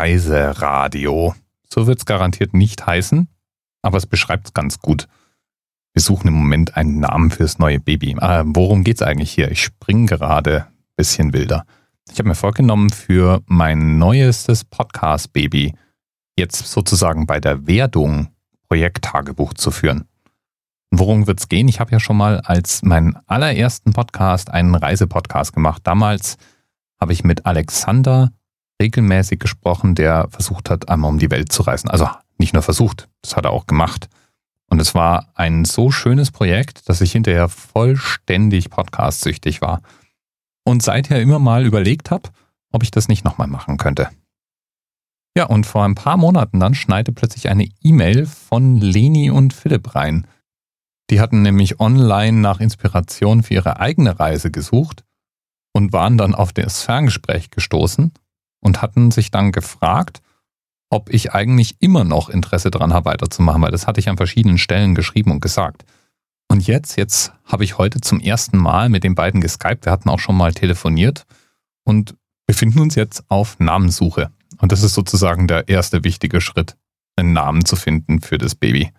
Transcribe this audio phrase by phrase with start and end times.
[0.00, 1.34] Reiseradio.
[1.68, 3.28] So wird es garantiert nicht heißen,
[3.82, 5.08] aber es beschreibt es ganz gut.
[5.92, 8.16] Wir suchen im Moment einen Namen fürs neue Baby.
[8.18, 9.50] Äh, worum geht's eigentlich hier?
[9.50, 11.66] Ich springe gerade ein bisschen wilder.
[12.10, 15.74] Ich habe mir vorgenommen, für mein neuestes Podcast-Baby
[16.34, 18.28] jetzt sozusagen bei der Werdung
[18.68, 20.08] Projekttagebuch zu führen.
[20.90, 21.68] Worum wird's gehen?
[21.68, 25.82] Ich habe ja schon mal als meinen allerersten Podcast einen Reisepodcast gemacht.
[25.84, 26.38] Damals
[26.98, 28.32] habe ich mit Alexander
[28.80, 31.90] regelmäßig gesprochen, der versucht hat, einmal um die Welt zu reisen.
[31.90, 34.08] Also nicht nur versucht, das hat er auch gemacht.
[34.68, 39.82] Und es war ein so schönes Projekt, dass ich hinterher vollständig podcastsüchtig war.
[40.64, 42.30] Und seither immer mal überlegt habe,
[42.72, 44.08] ob ich das nicht nochmal machen könnte.
[45.36, 49.94] Ja, und vor ein paar Monaten dann schneite plötzlich eine E-Mail von Leni und Philipp
[49.94, 50.26] rein.
[51.10, 55.04] Die hatten nämlich online nach Inspiration für ihre eigene Reise gesucht
[55.72, 58.12] und waren dann auf das Ferngespräch gestoßen
[58.60, 60.20] und hatten sich dann gefragt,
[60.90, 64.58] ob ich eigentlich immer noch Interesse daran habe, weiterzumachen, weil das hatte ich an verschiedenen
[64.58, 65.84] Stellen geschrieben und gesagt.
[66.48, 69.86] Und jetzt, jetzt habe ich heute zum ersten Mal mit den beiden geskypt.
[69.86, 71.24] Wir hatten auch schon mal telefoniert
[71.84, 74.32] und befinden uns jetzt auf Namenssuche.
[74.58, 76.76] Und das ist sozusagen der erste wichtige Schritt,
[77.14, 78.90] einen Namen zu finden für das Baby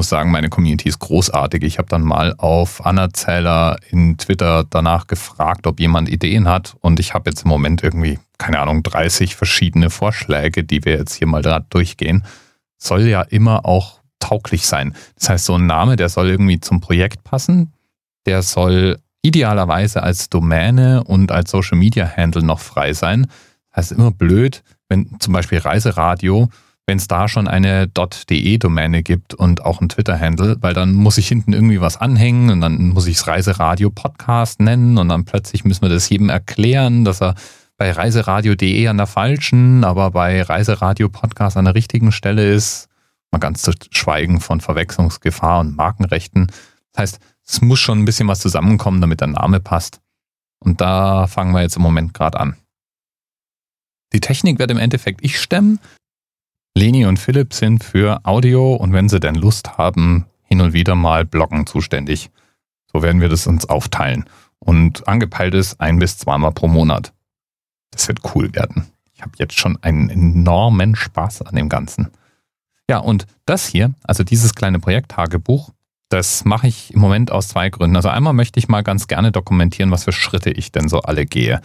[0.00, 1.62] muss sagen, meine Community ist großartig.
[1.62, 6.74] Ich habe dann mal auf Anna Zähler in Twitter danach gefragt, ob jemand Ideen hat.
[6.80, 11.16] Und ich habe jetzt im Moment irgendwie, keine Ahnung, 30 verschiedene Vorschläge, die wir jetzt
[11.16, 12.24] hier mal da durchgehen.
[12.78, 14.94] Soll ja immer auch tauglich sein.
[15.18, 17.74] Das heißt, so ein Name, der soll irgendwie zum Projekt passen.
[18.24, 23.26] Der soll idealerweise als Domäne und als Social Media Handle noch frei sein.
[23.68, 26.48] Das heißt, immer blöd, wenn zum Beispiel Reiseradio
[26.90, 31.28] wenn es da schon eine .de-Domäne gibt und auch ein Twitter-Handle, weil dann muss ich
[31.28, 35.64] hinten irgendwie was anhängen und dann muss ich es Reiseradio Podcast nennen und dann plötzlich
[35.64, 37.36] müssen wir das jedem erklären, dass er
[37.76, 42.88] bei reiseradio.de an der falschen, aber bei Reiseradio Podcast an der richtigen Stelle ist.
[43.30, 46.48] Mal ganz zu schweigen von Verwechslungsgefahr und Markenrechten.
[46.92, 50.00] Das heißt, es muss schon ein bisschen was zusammenkommen, damit der Name passt.
[50.58, 52.56] Und da fangen wir jetzt im Moment gerade an.
[54.12, 55.78] Die Technik wird im Endeffekt ich stemmen.
[56.80, 60.94] Leni und Philipp sind für Audio und wenn sie denn Lust haben, hin und wieder
[60.94, 62.30] mal Bloggen zuständig.
[62.90, 64.24] So werden wir das uns aufteilen.
[64.60, 67.12] Und angepeilt ist ein bis zweimal pro Monat.
[67.90, 68.86] Das wird cool werden.
[69.12, 72.08] Ich habe jetzt schon einen enormen Spaß an dem Ganzen.
[72.88, 75.72] Ja, und das hier, also dieses kleine Projekttagebuch,
[76.08, 77.96] das mache ich im Moment aus zwei Gründen.
[77.96, 81.26] Also einmal möchte ich mal ganz gerne dokumentieren, was für Schritte ich denn so alle
[81.26, 81.60] gehe.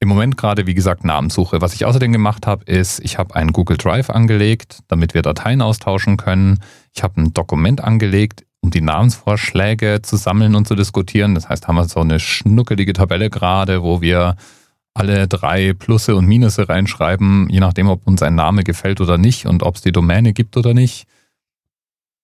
[0.00, 1.60] Im Moment gerade, wie gesagt, Namenssuche.
[1.60, 5.60] Was ich außerdem gemacht habe, ist, ich habe einen Google Drive angelegt, damit wir Dateien
[5.60, 6.60] austauschen können.
[6.94, 11.34] Ich habe ein Dokument angelegt, um die Namensvorschläge zu sammeln und zu diskutieren.
[11.34, 14.36] Das heißt, haben wir so eine schnuckelige Tabelle gerade, wo wir
[14.94, 19.46] alle drei Plusse und Minusse reinschreiben, je nachdem, ob uns ein Name gefällt oder nicht
[19.46, 21.06] und ob es die Domäne gibt oder nicht.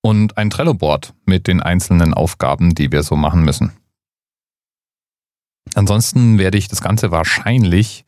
[0.00, 3.72] Und ein Trello-Board mit den einzelnen Aufgaben, die wir so machen müssen.
[5.74, 8.04] Ansonsten werde ich das Ganze wahrscheinlich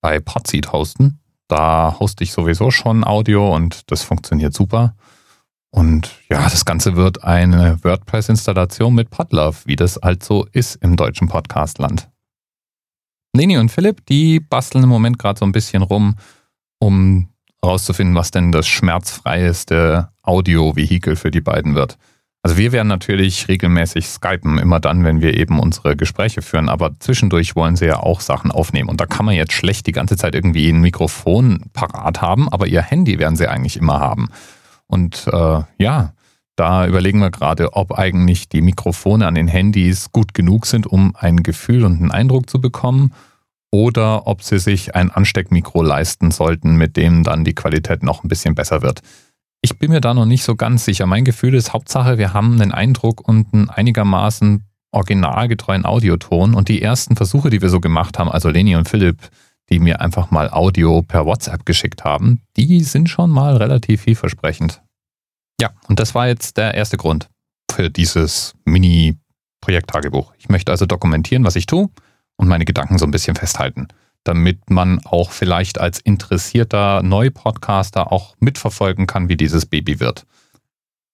[0.00, 1.20] bei Podseed hosten.
[1.48, 4.96] Da hoste ich sowieso schon Audio und das funktioniert super.
[5.70, 10.96] Und ja, das Ganze wird eine WordPress-Installation mit Podlove, wie das halt so ist im
[10.96, 12.08] deutschen Podcastland.
[13.34, 16.14] Leni und Philipp, die basteln im Moment gerade so ein bisschen rum,
[16.78, 17.28] um
[17.60, 21.98] herauszufinden, was denn das schmerzfreieste Audio-Vehikel für die beiden wird.
[22.44, 26.90] Also wir werden natürlich regelmäßig skypen, immer dann, wenn wir eben unsere Gespräche führen, aber
[26.98, 28.90] zwischendurch wollen sie ja auch Sachen aufnehmen.
[28.90, 32.66] Und da kann man jetzt schlecht die ganze Zeit irgendwie ein Mikrofon parat haben, aber
[32.66, 34.28] ihr Handy werden sie eigentlich immer haben.
[34.86, 36.12] Und äh, ja,
[36.54, 41.16] da überlegen wir gerade, ob eigentlich die Mikrofone an den Handys gut genug sind, um
[41.18, 43.14] ein Gefühl und einen Eindruck zu bekommen,
[43.70, 48.28] oder ob sie sich ein Ansteckmikro leisten sollten, mit dem dann die Qualität noch ein
[48.28, 49.00] bisschen besser wird.
[49.64, 51.06] Ich bin mir da noch nicht so ganz sicher.
[51.06, 56.52] Mein Gefühl ist Hauptsache, wir haben einen Eindruck und einen einigermaßen originalgetreuen Audioton.
[56.52, 59.30] Und die ersten Versuche, die wir so gemacht haben, also Leni und Philipp,
[59.70, 64.82] die mir einfach mal Audio per WhatsApp geschickt haben, die sind schon mal relativ vielversprechend.
[65.58, 67.30] Ja, und das war jetzt der erste Grund
[67.72, 70.34] für dieses Mini-Projekttagebuch.
[70.36, 71.88] Ich möchte also dokumentieren, was ich tue
[72.36, 73.88] und meine Gedanken so ein bisschen festhalten
[74.24, 80.26] damit man auch vielleicht als interessierter Neupodcaster auch mitverfolgen kann, wie dieses Baby wird.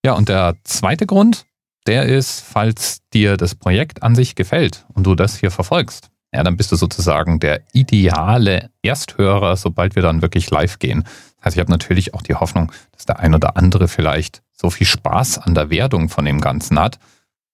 [0.04, 1.44] Ja, und der zweite Grund,
[1.86, 6.44] der ist, falls dir das Projekt an sich gefällt und du das hier verfolgst, ja,
[6.44, 11.02] dann bist du sozusagen der ideale Ersthörer, sobald wir dann wirklich live gehen.
[11.36, 14.70] Das heißt, ich habe natürlich auch die Hoffnung, dass der ein oder andere vielleicht so
[14.70, 16.98] viel Spaß an der Werdung von dem Ganzen hat,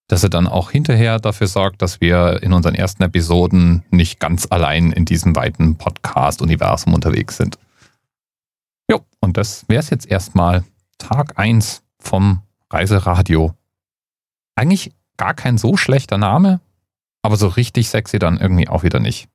[0.09, 4.47] dass er dann auch hinterher dafür sorgt, dass wir in unseren ersten Episoden nicht ganz
[4.51, 7.59] allein in diesem weiten Podcast-Universum unterwegs sind.
[8.91, 10.65] Jo, und das wäre es jetzt erstmal.
[10.99, 13.55] Tag 1 vom Reiseradio.
[14.55, 16.61] Eigentlich gar kein so schlechter Name,
[17.23, 19.29] aber so richtig sexy dann irgendwie auch wieder nicht.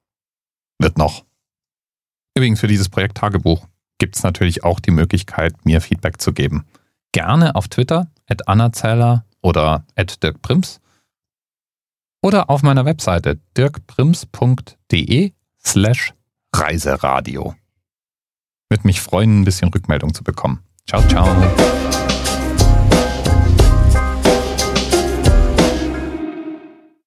[0.80, 1.26] Wird noch.
[2.36, 3.68] Übrigens für dieses Projekt Tagebuch
[4.00, 6.66] gibt es natürlich auch die Möglichkeit, mir Feedback zu geben.
[7.12, 9.86] Gerne auf Twitter, at annazeller oder
[10.24, 10.80] dirkprims
[12.22, 15.34] oder auf meiner Webseite dirkprims.de
[15.64, 16.14] slash
[16.54, 17.56] Reiseradio.
[18.70, 20.64] Würde mich freuen, ein bisschen Rückmeldung zu bekommen.
[20.88, 21.91] Ciao, ciao.